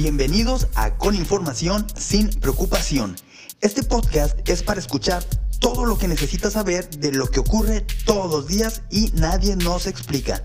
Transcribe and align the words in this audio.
Bienvenidos 0.00 0.68
a 0.76 0.94
Con 0.96 1.16
Información 1.16 1.84
sin 1.96 2.28
Preocupación. 2.28 3.16
Este 3.60 3.82
podcast 3.82 4.48
es 4.48 4.62
para 4.62 4.78
escuchar 4.78 5.24
todo 5.58 5.86
lo 5.86 5.98
que 5.98 6.06
necesitas 6.06 6.52
saber 6.52 6.88
de 6.88 7.10
lo 7.10 7.26
que 7.26 7.40
ocurre 7.40 7.84
todos 8.04 8.30
los 8.30 8.46
días 8.46 8.82
y 8.92 9.10
nadie 9.14 9.56
nos 9.56 9.88
explica. 9.88 10.44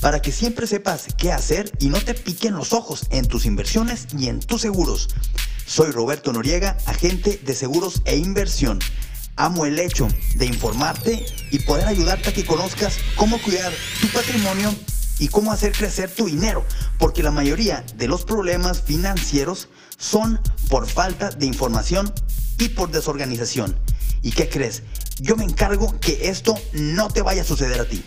Para 0.00 0.20
que 0.20 0.32
siempre 0.32 0.66
sepas 0.66 1.06
qué 1.16 1.30
hacer 1.30 1.70
y 1.78 1.88
no 1.88 2.00
te 2.00 2.14
piquen 2.14 2.56
los 2.56 2.72
ojos 2.72 3.06
en 3.10 3.28
tus 3.28 3.46
inversiones 3.46 4.08
y 4.18 4.26
en 4.26 4.40
tus 4.40 4.62
seguros. 4.62 5.08
Soy 5.66 5.92
Roberto 5.92 6.32
Noriega, 6.32 6.76
agente 6.86 7.40
de 7.44 7.54
seguros 7.54 8.02
e 8.06 8.16
inversión. 8.16 8.80
Amo 9.36 9.66
el 9.66 9.78
hecho 9.78 10.08
de 10.34 10.46
informarte 10.46 11.24
y 11.52 11.60
poder 11.60 11.86
ayudarte 11.86 12.30
a 12.30 12.34
que 12.34 12.44
conozcas 12.44 12.98
cómo 13.14 13.40
cuidar 13.40 13.72
tu 14.00 14.08
patrimonio 14.08 14.74
y 15.20 15.28
cómo 15.28 15.52
hacer 15.52 15.72
crecer 15.72 16.10
tu 16.10 16.26
dinero, 16.26 16.64
porque 16.98 17.22
la 17.22 17.30
mayoría 17.30 17.84
de 17.96 18.08
los 18.08 18.24
problemas 18.24 18.80
financieros 18.82 19.68
son 19.98 20.40
por 20.68 20.88
falta 20.88 21.30
de 21.30 21.46
información 21.46 22.12
y 22.58 22.70
por 22.70 22.90
desorganización. 22.90 23.78
¿Y 24.22 24.32
qué 24.32 24.48
crees? 24.48 24.82
Yo 25.20 25.36
me 25.36 25.44
encargo 25.44 26.00
que 26.00 26.30
esto 26.30 26.54
no 26.72 27.08
te 27.08 27.22
vaya 27.22 27.42
a 27.42 27.44
suceder 27.44 27.80
a 27.80 27.84
ti. 27.84 28.02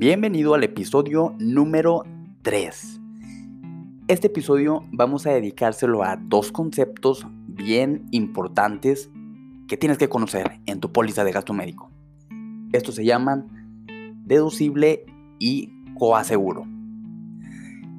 Bienvenido 0.00 0.54
al 0.54 0.62
episodio 0.62 1.34
número 1.40 2.04
3. 2.42 3.00
Este 4.06 4.28
episodio 4.28 4.84
vamos 4.92 5.26
a 5.26 5.30
dedicárselo 5.30 6.04
a 6.04 6.14
dos 6.14 6.52
conceptos 6.52 7.26
bien 7.48 8.06
importantes 8.12 9.10
que 9.66 9.76
tienes 9.76 9.98
que 9.98 10.08
conocer 10.08 10.60
en 10.66 10.78
tu 10.78 10.92
póliza 10.92 11.24
de 11.24 11.32
gasto 11.32 11.52
médico. 11.52 11.90
Estos 12.72 12.94
se 12.94 13.04
llaman 13.04 13.48
deducible 14.24 15.04
y 15.40 15.72
coaseguro. 15.98 16.64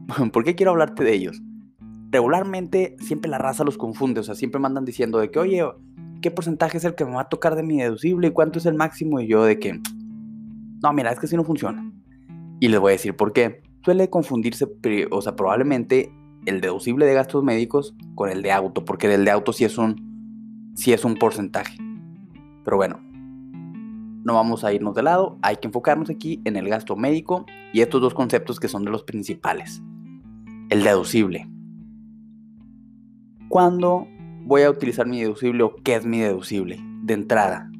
¿Por 0.31 0.45
qué 0.45 0.55
quiero 0.55 0.71
hablarte 0.71 1.03
de 1.03 1.13
ellos? 1.13 1.41
Regularmente 2.11 2.95
siempre 3.01 3.29
la 3.29 3.39
raza 3.39 3.65
los 3.65 3.77
confunde, 3.77 4.21
o 4.21 4.23
sea, 4.23 4.35
siempre 4.35 4.61
mandan 4.61 4.85
diciendo 4.85 5.19
de 5.19 5.31
que, 5.31 5.39
oye, 5.39 5.65
¿qué 6.21 6.31
porcentaje 6.31 6.77
es 6.77 6.85
el 6.85 6.95
que 6.95 7.03
me 7.03 7.11
va 7.11 7.23
a 7.23 7.29
tocar 7.29 7.57
de 7.57 7.63
mi 7.63 7.75
deducible 7.75 8.29
y 8.29 8.31
cuánto 8.31 8.59
es 8.59 8.65
el 8.65 8.75
máximo? 8.75 9.19
Y 9.19 9.27
yo 9.27 9.43
de 9.43 9.59
que, 9.59 9.81
no, 10.81 10.93
mira, 10.93 11.11
es 11.11 11.19
que 11.19 11.25
así 11.25 11.35
no 11.35 11.43
funciona. 11.43 11.91
Y 12.59 12.67
les 12.67 12.79
voy 12.79 12.91
a 12.91 12.93
decir 12.93 13.15
por 13.15 13.33
qué. 13.33 13.61
Suele 13.83 14.09
confundirse, 14.09 14.67
o 15.11 15.21
sea, 15.21 15.35
probablemente 15.35 16.11
el 16.45 16.61
deducible 16.61 17.05
de 17.05 17.13
gastos 17.13 17.43
médicos 17.43 17.95
con 18.15 18.29
el 18.29 18.41
de 18.41 18.51
auto, 18.51 18.85
porque 18.85 19.13
el 19.13 19.25
de 19.25 19.31
auto 19.31 19.53
sí 19.53 19.65
es 19.65 19.77
un, 19.77 20.73
sí 20.75 20.93
es 20.93 21.05
un 21.05 21.15
porcentaje. 21.15 21.77
Pero 22.63 22.77
bueno, 22.77 22.99
no 24.23 24.33
vamos 24.33 24.63
a 24.63 24.73
irnos 24.73 24.95
de 24.95 25.03
lado, 25.03 25.37
hay 25.41 25.57
que 25.57 25.67
enfocarnos 25.67 26.09
aquí 26.09 26.41
en 26.45 26.55
el 26.55 26.67
gasto 26.69 26.95
médico 26.95 27.45
y 27.73 27.81
estos 27.81 28.01
dos 28.01 28.13
conceptos 28.13 28.59
que 28.59 28.67
son 28.67 28.83
de 28.83 28.91
los 28.91 29.03
principales. 29.03 29.81
El 30.69 30.83
deducible. 30.83 31.49
¿Cuándo 33.47 34.07
voy 34.43 34.63
a 34.63 34.69
utilizar 34.69 35.07
mi 35.07 35.21
deducible 35.21 35.63
o 35.63 35.75
qué 35.83 35.95
es 35.95 36.05
mi 36.05 36.19
deducible? 36.19 36.79
De 37.03 37.13
entrada, 37.13 37.71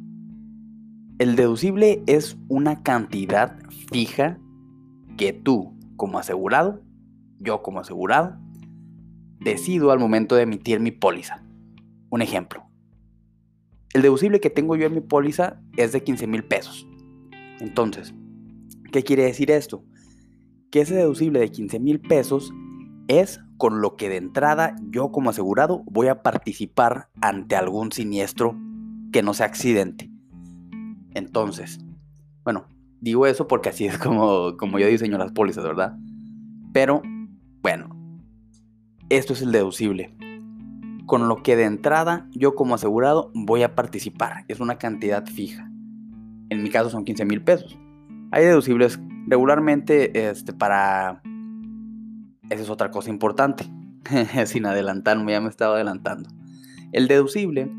el 1.19 1.35
deducible 1.35 2.01
es 2.07 2.37
una 2.47 2.81
cantidad 2.81 3.59
fija 3.91 4.39
que 5.17 5.33
tú, 5.33 5.77
como 5.97 6.17
asegurado, 6.17 6.81
yo 7.39 7.61
como 7.61 7.81
asegurado, 7.81 8.37
decido 9.41 9.91
al 9.91 9.99
momento 9.99 10.35
de 10.35 10.43
emitir 10.43 10.79
mi 10.79 10.91
póliza. 10.91 11.43
Un 12.09 12.21
ejemplo. 12.21 12.63
El 13.93 14.01
deducible 14.01 14.39
que 14.39 14.49
tengo 14.49 14.77
yo 14.77 14.85
en 14.85 14.93
mi 14.93 15.01
póliza 15.01 15.61
es 15.75 15.91
de 15.91 16.03
15 16.03 16.25
mil 16.25 16.45
pesos. 16.45 16.87
Entonces, 17.59 18.13
¿qué 18.93 19.03
quiere 19.03 19.23
decir 19.23 19.51
esto? 19.51 19.83
Que 20.71 20.81
ese 20.81 20.95
deducible 20.95 21.39
de 21.39 21.51
15 21.51 21.81
mil 21.81 21.99
pesos 21.99 22.53
es 23.09 23.41
con 23.57 23.81
lo 23.81 23.97
que 23.97 24.07
de 24.07 24.15
entrada 24.15 24.73
yo 24.89 25.11
como 25.11 25.31
asegurado 25.31 25.83
voy 25.85 26.07
a 26.07 26.21
participar 26.21 27.09
ante 27.19 27.57
algún 27.57 27.91
siniestro 27.91 28.55
que 29.11 29.21
no 29.21 29.33
sea 29.33 29.47
accidente. 29.47 30.08
Entonces, 31.13 31.79
bueno, 32.43 32.65
digo 33.01 33.25
eso 33.25 33.47
porque 33.47 33.69
así 33.69 33.85
es 33.85 33.97
como, 33.97 34.57
como 34.57 34.79
yo 34.79 34.87
diseño 34.87 35.17
las 35.17 35.31
pólizas, 35.31 35.63
¿verdad? 35.63 35.97
Pero, 36.73 37.01
bueno, 37.61 37.89
esto 39.09 39.33
es 39.33 39.41
el 39.41 39.51
deducible. 39.51 40.15
Con 41.05 41.27
lo 41.27 41.41
que 41.41 41.55
de 41.55 41.63
entrada 41.63 42.27
yo 42.31 42.53
como 42.53 42.75
asegurado 42.75 43.31
voy 43.33 43.63
a 43.63 43.73
participar. 43.73 44.45
Es 44.47 44.59
una 44.59 44.77
cantidad 44.77 45.25
fija. 45.25 45.69
En 46.49 46.61
mi 46.61 46.69
caso 46.69 46.89
son 46.89 47.05
15 47.05 47.25
mil 47.25 47.41
pesos. 47.41 47.77
Hay 48.31 48.45
deducibles 48.45 48.99
regularmente 49.27 50.29
este, 50.29 50.53
para... 50.53 51.21
Esa 52.49 52.63
es 52.63 52.69
otra 52.69 52.91
cosa 52.91 53.09
importante. 53.09 53.65
Sin 54.45 54.65
adelantarme, 54.65 55.31
ya 55.31 55.41
me 55.41 55.49
estaba 55.49 55.75
adelantando. 55.75 56.29
El 56.91 57.07
deducible 57.07 57.71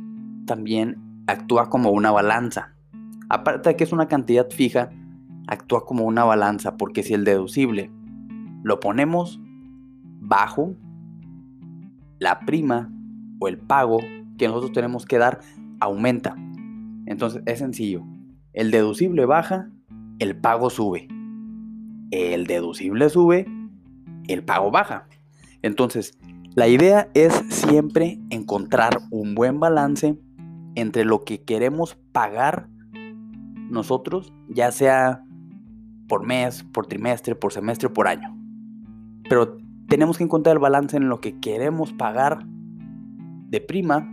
también 0.46 1.22
actúa 1.26 1.70
como 1.70 1.90
una 1.90 2.10
balanza. 2.10 2.74
Aparte 3.30 3.70
de 3.70 3.76
que 3.76 3.84
es 3.84 3.92
una 3.92 4.08
cantidad 4.08 4.50
fija, 4.50 4.90
actúa 5.46 5.86
como 5.86 6.04
una 6.04 6.24
balanza 6.24 6.76
porque 6.76 7.04
si 7.04 7.14
el 7.14 7.24
deducible 7.24 7.90
lo 8.64 8.80
ponemos 8.80 9.40
bajo, 10.20 10.74
la 12.18 12.40
prima 12.40 12.92
o 13.38 13.46
el 13.46 13.56
pago 13.56 13.98
que 14.36 14.48
nosotros 14.48 14.72
tenemos 14.72 15.06
que 15.06 15.18
dar 15.18 15.40
aumenta. 15.78 16.34
Entonces 17.06 17.42
es 17.46 17.60
sencillo. 17.60 18.02
El 18.52 18.72
deducible 18.72 19.24
baja, 19.26 19.70
el 20.18 20.36
pago 20.36 20.68
sube. 20.68 21.06
El 22.10 22.46
deducible 22.48 23.08
sube, 23.10 23.46
el 24.26 24.42
pago 24.42 24.72
baja. 24.72 25.06
Entonces, 25.62 26.18
la 26.56 26.66
idea 26.66 27.08
es 27.14 27.32
siempre 27.48 28.18
encontrar 28.30 28.98
un 29.12 29.36
buen 29.36 29.60
balance 29.60 30.18
entre 30.74 31.04
lo 31.04 31.24
que 31.24 31.44
queremos 31.44 31.94
pagar 32.10 32.68
nosotros, 33.70 34.32
ya 34.48 34.72
sea 34.72 35.24
por 36.08 36.26
mes, 36.26 36.64
por 36.64 36.86
trimestre, 36.86 37.34
por 37.34 37.52
semestre, 37.52 37.88
por 37.88 38.08
año. 38.08 38.36
Pero 39.28 39.58
tenemos 39.88 40.18
que 40.18 40.24
encontrar 40.24 40.56
el 40.56 40.60
balance 40.60 40.96
en 40.96 41.08
lo 41.08 41.20
que 41.20 41.38
queremos 41.40 41.92
pagar 41.92 42.44
de 43.48 43.60
prima 43.60 44.08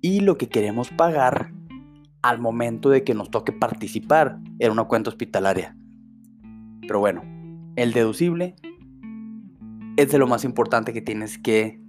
y 0.00 0.20
lo 0.20 0.36
que 0.36 0.48
queremos 0.48 0.90
pagar 0.90 1.52
al 2.22 2.38
momento 2.38 2.88
de 2.88 3.04
que 3.04 3.14
nos 3.14 3.30
toque 3.30 3.52
participar 3.52 4.38
en 4.58 4.72
una 4.72 4.84
cuenta 4.84 5.10
hospitalaria. 5.10 5.76
Pero 6.82 7.00
bueno, 7.00 7.22
el 7.76 7.92
deducible 7.92 8.56
es 9.96 10.10
de 10.10 10.18
lo 10.18 10.26
más 10.26 10.44
importante 10.44 10.92
que 10.92 11.02
tienes 11.02 11.38
que 11.38 11.80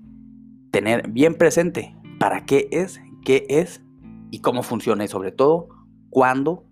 tener 0.72 1.10
bien 1.10 1.36
presente. 1.36 1.96
¿Para 2.20 2.46
qué 2.46 2.68
es? 2.72 3.02
¿Qué 3.24 3.46
es? 3.50 3.82
Y 4.32 4.40
cómo 4.40 4.64
funciona 4.64 5.06
y 5.06 5.08
sobre 5.08 5.32
todo 5.32 5.70
cuándo 6.10 6.65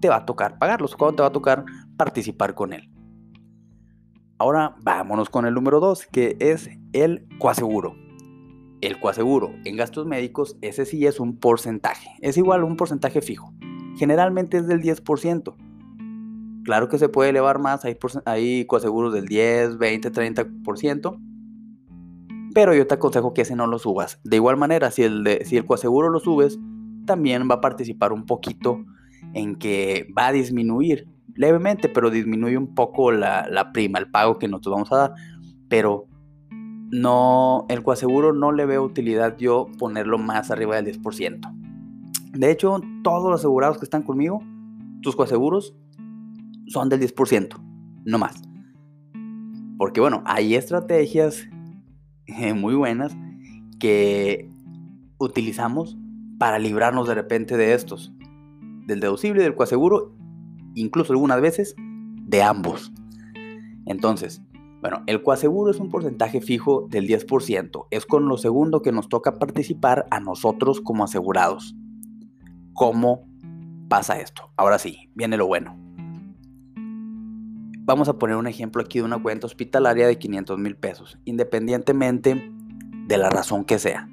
te 0.00 0.08
va 0.08 0.16
a 0.16 0.26
tocar 0.26 0.58
pagarlos, 0.58 0.96
cuándo 0.96 1.16
te 1.16 1.22
va 1.22 1.28
a 1.28 1.32
tocar 1.32 1.64
participar 1.96 2.54
con 2.54 2.72
él. 2.72 2.90
Ahora 4.38 4.76
vámonos 4.82 5.30
con 5.30 5.46
el 5.46 5.54
número 5.54 5.80
2, 5.80 6.06
que 6.06 6.36
es 6.38 6.70
el 6.92 7.26
coaseguro. 7.38 7.96
El 8.80 9.00
coaseguro 9.00 9.50
en 9.64 9.76
gastos 9.76 10.06
médicos, 10.06 10.56
ese 10.60 10.84
sí 10.84 11.04
es 11.06 11.18
un 11.18 11.36
porcentaje. 11.36 12.10
Es 12.20 12.36
igual 12.36 12.60
a 12.60 12.64
un 12.64 12.76
porcentaje 12.76 13.20
fijo. 13.20 13.52
Generalmente 13.96 14.58
es 14.58 14.68
del 14.68 14.80
10%. 14.80 15.56
Claro 16.64 16.88
que 16.88 16.98
se 16.98 17.08
puede 17.08 17.30
elevar 17.30 17.58
más, 17.58 17.84
hay, 17.84 17.96
hay 18.26 18.64
coaseguros 18.66 19.12
del 19.12 19.26
10, 19.26 19.78
20, 19.78 20.12
30%. 20.12 21.18
Pero 22.54 22.74
yo 22.74 22.86
te 22.86 22.94
aconsejo 22.94 23.34
que 23.34 23.42
ese 23.42 23.56
no 23.56 23.66
lo 23.66 23.80
subas. 23.80 24.20
De 24.22 24.36
igual 24.36 24.56
manera, 24.56 24.92
si 24.92 25.02
el, 25.02 25.24
de, 25.24 25.44
si 25.44 25.56
el 25.56 25.64
coaseguro 25.64 26.10
lo 26.10 26.20
subes, 26.20 26.60
también 27.06 27.48
va 27.50 27.56
a 27.56 27.60
participar 27.60 28.12
un 28.12 28.26
poquito 28.26 28.84
en 29.34 29.56
que 29.56 30.06
va 30.16 30.28
a 30.28 30.32
disminuir 30.32 31.08
levemente, 31.34 31.88
pero 31.88 32.10
disminuye 32.10 32.56
un 32.56 32.74
poco 32.74 33.12
la, 33.12 33.70
prima, 33.72 33.98
el 33.98 34.10
pago 34.10 34.38
que 34.38 34.48
nosotros 34.48 34.74
vamos 34.74 34.92
a 34.92 34.96
dar. 34.96 35.14
Pero 35.68 36.06
no, 36.90 37.66
el 37.68 37.82
coaseguro 37.82 38.32
no 38.32 38.52
le 38.52 38.66
veo 38.66 38.82
utilidad 38.82 39.36
yo 39.38 39.68
ponerlo 39.78 40.18
más 40.18 40.50
arriba 40.50 40.80
del 40.80 41.00
10%. 41.00 41.52
De 42.32 42.50
hecho, 42.50 42.80
todos 43.02 43.30
los 43.30 43.40
asegurados 43.40 43.78
que 43.78 43.84
están 43.84 44.02
conmigo, 44.02 44.42
tus 45.02 45.14
coaseguros 45.16 45.74
son 46.66 46.88
del 46.88 47.00
10%, 47.00 47.60
no 48.04 48.18
más. 48.18 48.42
Porque 49.76 50.00
bueno, 50.00 50.22
hay 50.26 50.54
estrategias 50.54 51.48
eh, 52.26 52.52
muy 52.52 52.74
buenas 52.74 53.16
que 53.78 54.50
utilizamos 55.18 55.96
para 56.38 56.58
librarnos 56.58 57.08
de 57.08 57.14
repente 57.14 57.56
de 57.56 57.74
estos, 57.74 58.12
del 58.88 59.00
deducible, 59.00 59.42
del 59.42 59.54
coaseguro, 59.54 60.16
incluso 60.74 61.12
algunas 61.12 61.40
veces 61.40 61.76
de 61.76 62.42
ambos. 62.42 62.90
Entonces, 63.84 64.42
bueno, 64.80 65.02
el 65.06 65.22
coaseguro 65.22 65.70
es 65.70 65.78
un 65.78 65.90
porcentaje 65.90 66.40
fijo 66.40 66.86
del 66.88 67.06
10%. 67.06 67.86
Es 67.90 68.06
con 68.06 68.28
lo 68.28 68.38
segundo 68.38 68.80
que 68.80 68.90
nos 68.90 69.08
toca 69.08 69.38
participar 69.38 70.06
a 70.10 70.20
nosotros 70.20 70.80
como 70.80 71.04
asegurados. 71.04 71.76
¿Cómo 72.72 73.28
pasa 73.88 74.20
esto? 74.20 74.50
Ahora 74.56 74.78
sí, 74.78 75.10
viene 75.14 75.36
lo 75.36 75.46
bueno. 75.46 75.76
Vamos 77.80 78.08
a 78.08 78.18
poner 78.18 78.36
un 78.36 78.46
ejemplo 78.46 78.82
aquí 78.82 79.00
de 79.00 79.04
una 79.04 79.22
cuenta 79.22 79.46
hospitalaria 79.46 80.06
de 80.06 80.18
500 80.18 80.58
mil 80.58 80.76
pesos, 80.76 81.18
independientemente 81.24 82.52
de 83.06 83.18
la 83.18 83.28
razón 83.28 83.64
que 83.64 83.78
sea. 83.78 84.08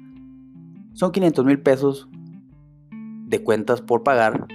Son 0.92 1.12
500 1.12 1.44
mil 1.46 1.60
pesos 1.62 2.08
de 3.26 3.42
cuentas 3.42 3.80
por 3.82 4.02
pagar 4.02 4.46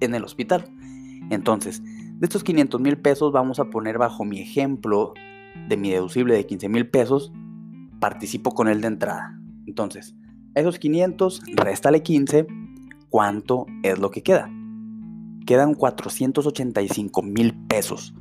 en 0.00 0.14
el 0.14 0.24
hospital. 0.24 0.64
Entonces, 1.30 1.82
de 1.84 2.26
estos 2.26 2.44
500 2.44 2.80
mil 2.80 2.98
pesos 2.98 3.32
vamos 3.32 3.60
a 3.60 3.70
poner 3.70 3.98
bajo 3.98 4.24
mi 4.24 4.40
ejemplo 4.40 5.14
de 5.68 5.76
mi 5.76 5.90
deducible 5.90 6.34
de 6.34 6.46
15 6.46 6.68
mil 6.68 6.88
pesos, 6.88 7.32
participo 8.00 8.52
con 8.52 8.68
él 8.68 8.80
de 8.80 8.88
entrada. 8.88 9.38
Entonces, 9.66 10.16
esos 10.54 10.78
500, 10.78 11.42
réstale 11.54 12.02
15, 12.02 12.46
¿cuánto 13.08 13.66
es 13.82 13.98
lo 13.98 14.10
que 14.10 14.22
queda? 14.22 14.50
Quedan 15.46 15.74
485 15.74 17.22
mil 17.22 17.54
pesos. 17.66 18.14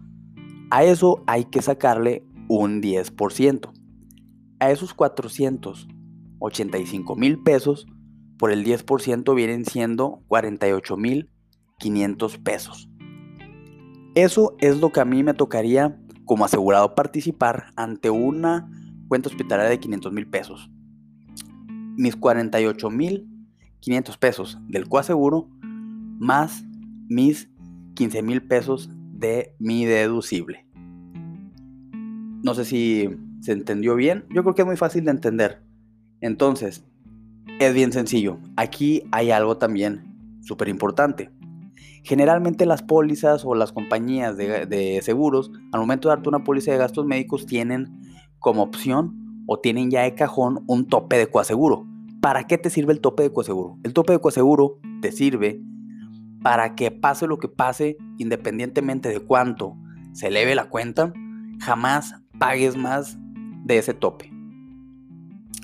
A 0.72 0.84
eso 0.84 1.24
hay 1.26 1.46
que 1.46 1.62
sacarle 1.62 2.26
un 2.48 2.82
10%. 2.82 3.72
A 4.60 4.72
esos 4.72 4.94
485 4.94 7.16
mil 7.16 7.42
pesos, 7.42 7.88
por 8.38 8.52
el 8.52 8.64
10% 8.64 9.36
vienen 9.36 9.66
siendo 9.66 10.22
48 10.28 10.98
mil 10.98 11.32
500 11.80 12.38
pesos. 12.38 12.90
Eso 14.16 14.56
es 14.60 14.80
lo 14.80 14.92
que 14.92 15.00
a 15.00 15.06
mí 15.06 15.24
me 15.24 15.34
tocaría 15.34 16.00
como 16.26 16.46
asegurado 16.46 16.94
participar 16.94 17.74
ante 17.76 18.10
una 18.10 18.70
cuenta 19.08 19.30
hospitalaria 19.30 19.72
de 19.72 19.80
500 19.80 20.14
mil 20.14 20.28
pesos. 20.28 20.70
Mis 21.98 22.16
48 22.16 22.90
mil 22.92 23.28
500 23.80 24.18
pesos 24.18 24.60
del 24.68 24.88
coaseguro 24.88 25.50
más 26.20 26.66
mis 27.08 27.50
15 27.96 28.22
mil 28.22 28.44
pesos 28.44 28.90
de 29.14 29.56
mi 29.58 29.86
deducible. 29.86 30.66
No 32.44 32.54
sé 32.54 32.66
si 32.66 33.10
se 33.42 33.54
entendió 33.54 33.96
bien. 33.96 34.26
Yo 34.30 34.44
creo 34.44 34.56
que 34.56 34.62
es 34.62 34.68
muy 34.68 34.78
fácil 34.78 35.06
de 35.06 35.12
entender. 35.12 35.62
Entonces, 36.22 36.86
es 37.60 37.74
bien 37.74 37.92
sencillo. 37.92 38.38
Aquí 38.56 39.04
hay 39.12 39.32
algo 39.32 39.58
también 39.58 40.40
súper 40.42 40.70
importante. 40.70 41.32
Generalmente 42.04 42.66
las 42.66 42.82
pólizas 42.82 43.44
o 43.46 43.56
las 43.56 43.72
compañías 43.72 44.38
de, 44.38 45.00
seguros, 45.04 45.52
al 45.72 45.80
momento 45.80 46.08
de 46.08 46.16
darte 46.16 46.30
una 46.30 46.44
póliza 46.44 46.72
de 46.72 46.78
gastos 46.78 47.06
médicos, 47.06 47.46
tienen 47.46 48.00
como 48.40 48.64
opción 48.64 49.44
o 49.48 49.60
tienen 49.60 49.92
ya 49.92 50.04
de 50.04 50.16
cajón 50.16 50.64
un 50.68 50.88
tope 50.88 51.18
de 51.18 51.28
coaseguro. 51.28 51.86
¿Para 52.22 52.48
qué 52.48 52.58
te 52.58 52.70
sirve 52.70 52.94
el 52.94 53.02
tope 53.02 53.24
de 53.24 53.32
coaseguro? 53.32 53.78
El 53.84 53.94
tope 53.94 54.14
de 54.14 54.20
coaseguro 54.20 54.80
te 55.02 55.12
sirve 55.12 55.62
para 56.42 56.76
que 56.76 56.92
pase 56.92 57.28
lo 57.28 57.38
que 57.38 57.48
pase, 57.48 57.98
independientemente 58.18 59.10
de 59.10 59.20
cuánto 59.20 59.76
se 60.14 60.28
eleve 60.28 60.56
la 60.56 60.70
cuenta, 60.70 61.14
jamás 61.60 62.16
pagues 62.38 62.78
más 62.78 63.18
de 63.66 63.78
ese 63.78 63.94
tope. 63.94 64.32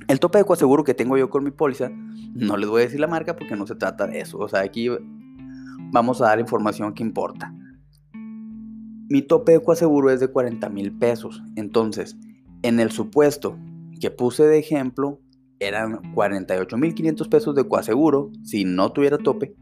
El 0.08 0.20
tope 0.20 0.38
de 0.38 0.44
coaseguro 0.44 0.84
que 0.84 0.94
tengo 0.94 1.18
yo 1.18 1.30
con 1.30 1.44
mi 1.44 1.52
póliza, 1.52 1.90
no 2.34 2.58
les 2.58 2.70
voy 2.70 2.82
a 2.82 2.86
decir 2.86 3.00
la 3.00 3.08
marca 3.08 3.36
porque 3.36 3.56
no 3.56 3.66
se 3.66 3.76
trata 3.76 4.06
de 4.08 4.20
eso. 4.20 4.38
O 4.38 4.48
sea, 4.48 4.62
aquí 4.62 4.90
vamos 5.92 6.22
a 6.22 6.26
dar 6.26 6.40
información 6.40 6.94
que 6.94 7.04
importa. 7.04 7.54
Mi 9.08 9.22
tope 9.22 9.52
de 9.52 9.62
coaseguro 9.62 10.10
es 10.10 10.20
de 10.20 10.30
40 10.30 10.68
mil 10.70 10.92
pesos. 10.98 11.44
Entonces, 11.56 12.18
en 12.64 12.80
el 12.80 12.92
supuesto 12.92 13.58
que 14.00 14.10
puse 14.10 14.44
de 14.44 14.58
ejemplo, 14.58 15.22
eran 15.60 16.14
48 16.14 16.78
mil 16.78 16.94
500 16.94 17.28
pesos 17.28 17.56
de 17.56 17.68
coaseguro 17.68 18.32
si 18.44 18.66
no 18.66 18.92
tuviera 18.92 19.18
tope, 19.18 19.56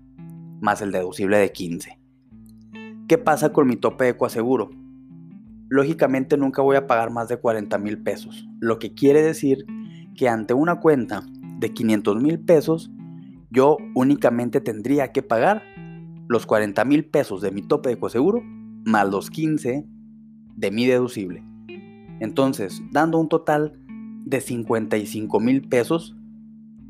más 0.61 0.81
el 0.81 0.91
deducible 0.91 1.37
de 1.37 1.51
15. 1.51 1.99
¿Qué 3.07 3.17
pasa 3.17 3.51
con 3.51 3.67
mi 3.67 3.75
tope 3.75 4.05
de 4.05 4.17
coaseguro? 4.17 4.69
Lógicamente 5.69 6.37
nunca 6.37 6.61
voy 6.61 6.77
a 6.77 6.87
pagar 6.87 7.11
más 7.11 7.27
de 7.27 7.37
40 7.37 7.77
mil 7.79 8.01
pesos, 8.01 8.47
lo 8.59 8.79
que 8.79 8.93
quiere 8.93 9.21
decir 9.21 9.65
que 10.15 10.29
ante 10.29 10.53
una 10.53 10.79
cuenta 10.79 11.23
de 11.59 11.73
500 11.73 12.21
mil 12.21 12.39
pesos, 12.39 12.91
yo 13.49 13.77
únicamente 13.95 14.61
tendría 14.61 15.11
que 15.11 15.21
pagar 15.21 15.63
los 16.33 16.45
40 16.45 16.83
mil 16.83 17.05
pesos 17.05 17.41
de 17.41 17.51
mi 17.51 17.61
tope 17.61 17.89
de 17.89 17.97
coaseguro 17.97 18.41
más 18.85 19.09
los 19.09 19.29
15 19.29 19.85
de 20.55 20.71
mi 20.71 20.85
deducible. 20.85 21.43
Entonces, 22.19 22.81
dando 22.91 23.17
un 23.19 23.29
total 23.29 23.79
de 24.25 24.41
55 24.41 25.39
mil 25.39 25.67
pesos, 25.67 26.15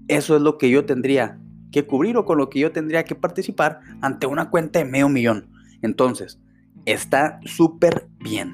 eso 0.07 0.35
es 0.35 0.41
lo 0.41 0.57
que 0.57 0.69
yo 0.69 0.85
tendría 0.85 1.39
que 1.71 1.85
cubrir 1.85 2.17
o 2.17 2.25
con 2.25 2.37
lo 2.37 2.49
que 2.49 2.59
yo 2.59 2.71
tendría 2.71 3.03
que 3.03 3.15
participar 3.15 3.79
ante 4.01 4.27
una 4.27 4.49
cuenta 4.49 4.79
de 4.79 4.85
medio 4.85 5.09
millón. 5.09 5.49
Entonces, 5.81 6.39
está 6.85 7.39
súper 7.45 8.07
bien. 8.19 8.53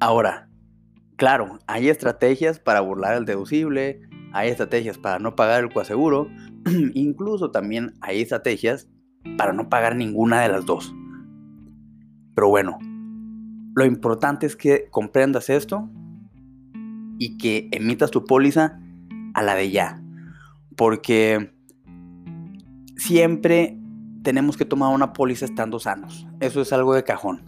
Ahora, 0.00 0.48
claro, 1.16 1.58
hay 1.66 1.88
estrategias 1.88 2.58
para 2.58 2.80
burlar 2.80 3.16
el 3.16 3.24
deducible, 3.24 4.00
hay 4.32 4.50
estrategias 4.50 4.98
para 4.98 5.18
no 5.18 5.36
pagar 5.36 5.62
el 5.62 5.72
coaseguro, 5.72 6.28
incluso 6.94 7.50
también 7.50 7.94
hay 8.00 8.20
estrategias 8.20 8.88
para 9.36 9.52
no 9.52 9.68
pagar 9.68 9.96
ninguna 9.96 10.40
de 10.42 10.48
las 10.48 10.66
dos. 10.66 10.94
Pero 12.34 12.48
bueno, 12.48 12.78
lo 13.74 13.84
importante 13.84 14.46
es 14.46 14.56
que 14.56 14.88
comprendas 14.90 15.50
esto 15.50 15.88
y 17.18 17.38
que 17.38 17.68
emitas 17.72 18.10
tu 18.10 18.24
póliza 18.24 18.80
a 19.34 19.42
la 19.42 19.54
de 19.54 19.70
ya. 19.70 20.02
Porque 20.76 21.52
siempre 22.96 23.78
tenemos 24.22 24.56
que 24.56 24.64
tomar 24.64 24.94
una 24.94 25.12
póliza 25.12 25.44
estando 25.44 25.78
sanos. 25.78 26.26
Eso 26.40 26.60
es 26.60 26.72
algo 26.72 26.94
de 26.94 27.04
cajón. 27.04 27.42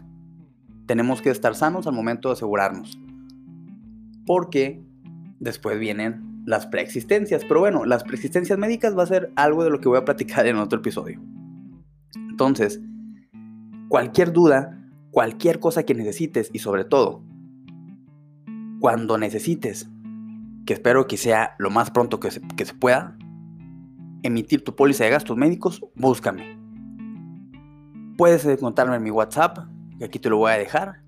Tenemos 0.87 1.23
que 1.23 1.31
estar 1.31 1.55
sanos 1.55 1.87
al 1.87 1.95
momento 1.95 2.29
de 2.29 2.35
asegurarnos. 2.35 2.99
Porque 4.27 4.83
después 5.41 5.79
vienen 5.79 6.34
las 6.45 6.67
preexistencias. 6.67 7.45
Pero 7.45 7.61
bueno, 7.61 7.85
las 7.85 8.05
preexistencias 8.05 8.59
médicas 8.59 8.97
va 8.97 9.03
a 9.03 9.07
ser 9.07 9.33
algo 9.37 9.65
de 9.65 9.71
lo 9.71 9.81
que 9.81 9.89
voy 9.89 9.99
a 9.99 10.05
platicar 10.05 10.47
en 10.47 10.57
otro 10.57 10.79
episodio. 10.79 11.21
Entonces, 12.15 12.81
cualquier 13.89 14.33
duda, 14.33 14.83
cualquier 15.11 15.61
cosa 15.61 15.85
que 15.85 15.95
necesites 15.95 16.51
y 16.53 16.59
sobre 16.59 16.85
todo, 16.85 17.23
cuando 18.81 19.19
necesites, 19.19 19.89
que 20.67 20.75
espero 20.75 21.07
que 21.07 21.17
sea 21.17 21.55
lo 21.59 21.71
más 21.71 21.91
pronto 21.91 22.21
que 22.21 22.31
se, 22.31 22.41
pueda, 22.75 23.17
emitir 24.23 24.65
tu 24.65 24.75
póliza 24.75 25.05
de 25.05 25.11
gastos 25.11 25.37
médicos, 25.37 25.85
búscame. 25.95 26.59
Puedes 28.17 28.45
encontrarme 28.47 28.97
en 28.97 29.03
mi 29.03 29.11
WhatsApp, 29.11 29.59
que 29.99 30.05
aquí 30.05 30.19
te 30.19 30.31
lo 30.31 30.39
voy 30.39 30.53
a 30.53 30.59
dejar. 30.59 31.03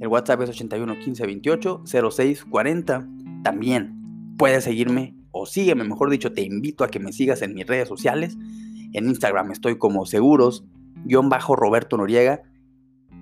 El 0.00 0.08
WhatsApp 0.08 0.42
es 0.42 0.50
81 0.50 0.98
15 0.98 1.26
28 1.26 1.82
06 2.10 2.44
40. 2.44 3.08
También 3.42 3.93
puedes 4.36 4.64
seguirme 4.64 5.14
o 5.30 5.46
sígueme, 5.46 5.84
mejor 5.84 6.10
dicho, 6.10 6.32
te 6.32 6.42
invito 6.42 6.84
a 6.84 6.88
que 6.88 7.00
me 7.00 7.12
sigas 7.12 7.42
en 7.42 7.54
mis 7.54 7.66
redes 7.66 7.88
sociales. 7.88 8.36
En 8.92 9.06
Instagram 9.06 9.50
estoy 9.50 9.78
como 9.78 10.06
seguros, 10.06 10.64
bajo 11.28 11.56
Roberto 11.56 11.96
Noriega. 11.96 12.42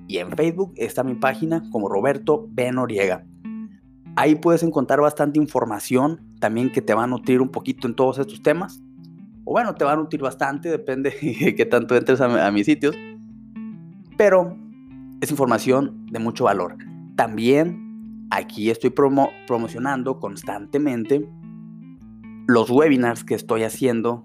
Y 0.09 0.19
en 0.19 0.31
Facebook 0.33 0.73
está 0.77 1.05
mi 1.05 1.15
página 1.15 1.63
como 1.71 1.89
Roberto 1.89 2.47
B. 2.51 2.73
Noriega. 2.73 3.25
Ahí 4.15 4.35
puedes 4.35 4.63
encontrar 4.63 5.01
bastante 5.01 5.39
información 5.39 6.21
también 6.39 6.71
que 6.71 6.83
te 6.83 6.93
va 6.93 7.05
a 7.05 7.07
nutrir 7.07 7.41
un 7.41 7.49
poquito 7.49 7.87
en 7.87 7.95
todos 7.95 8.19
estos 8.19 8.43
temas. 8.43 8.83
O 9.45 9.53
bueno, 9.53 9.75
te 9.75 9.85
va 9.85 9.93
a 9.93 9.97
nutrir 9.97 10.21
bastante, 10.21 10.69
depende 10.69 11.11
de 11.11 11.55
qué 11.57 11.65
tanto 11.65 11.97
entres 11.97 12.21
a, 12.21 12.51
mis 12.51 12.67
sitios. 12.67 12.95
Pero 14.19 14.57
es 15.21 15.31
información 15.31 16.07
de 16.11 16.19
mucho 16.19 16.45
valor. 16.45 16.77
También 17.17 17.82
aquí 18.33 18.71
estoy 18.71 18.91
promocionando 18.91 20.19
constantemente 20.19 21.29
los 22.47 22.71
webinars 22.71 23.25
que 23.25 23.35
estoy 23.35 23.63
haciendo 23.63 24.25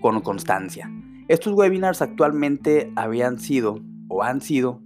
con 0.00 0.20
constancia. 0.20 0.90
Estos 1.28 1.52
webinars 1.54 2.02
actualmente 2.02 2.92
habían 2.96 3.38
sido 3.38 3.80
o 4.08 4.24
han 4.24 4.40
sido 4.40 4.82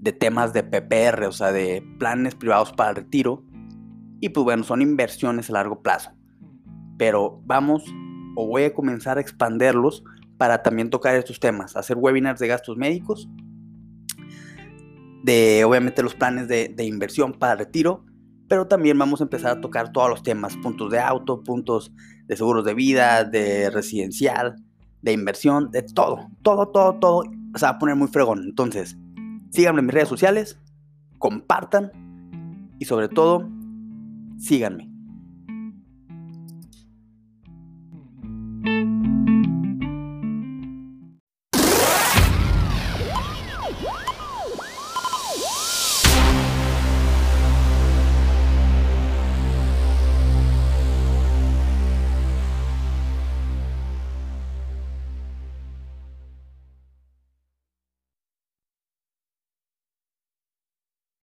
de 0.00 0.12
temas 0.12 0.54
de 0.54 0.62
PPR, 0.62 1.26
o 1.26 1.32
sea, 1.32 1.52
de 1.52 1.84
planes 1.98 2.34
privados 2.34 2.72
para 2.72 2.90
el 2.90 2.96
retiro. 2.96 3.44
Y 4.20 4.30
pues 4.30 4.44
bueno, 4.44 4.64
son 4.64 4.80
inversiones 4.80 5.50
a 5.50 5.54
largo 5.54 5.82
plazo. 5.82 6.12
Pero 6.96 7.42
vamos 7.44 7.84
o 8.36 8.46
voy 8.46 8.64
a 8.64 8.72
comenzar 8.72 9.18
a 9.18 9.20
expanderlos 9.20 10.04
para 10.38 10.62
también 10.62 10.88
tocar 10.88 11.14
estos 11.16 11.38
temas, 11.38 11.76
hacer 11.76 11.98
webinars 11.98 12.40
de 12.40 12.48
gastos 12.48 12.78
médicos, 12.78 13.28
de 15.22 15.64
obviamente 15.64 16.02
los 16.02 16.14
planes 16.14 16.48
de, 16.48 16.68
de 16.68 16.84
inversión 16.84 17.32
para 17.32 17.56
retiro, 17.56 18.04
pero 18.48 18.66
también 18.66 18.98
vamos 18.98 19.20
a 19.20 19.24
empezar 19.24 19.58
a 19.58 19.60
tocar 19.60 19.92
todos 19.92 20.10
los 20.10 20.22
temas, 20.22 20.56
puntos 20.56 20.90
de 20.90 20.98
auto, 20.98 21.42
puntos 21.42 21.92
de 22.26 22.36
seguros 22.36 22.64
de 22.64 22.74
vida, 22.74 23.24
de 23.24 23.70
residencial, 23.70 24.56
de 25.02 25.12
inversión, 25.12 25.70
de 25.70 25.82
todo, 25.82 26.28
todo, 26.42 26.68
todo, 26.68 26.98
todo. 26.98 27.22
Se 27.54 27.64
va 27.64 27.72
a 27.72 27.78
poner 27.78 27.96
muy 27.96 28.08
fregón. 28.08 28.42
Entonces, 28.44 28.96
Síganme 29.50 29.80
en 29.80 29.86
mis 29.86 29.94
redes 29.94 30.08
sociales, 30.08 30.58
compartan 31.18 31.90
y 32.78 32.84
sobre 32.84 33.08
todo, 33.08 33.48
síganme. 34.38 34.89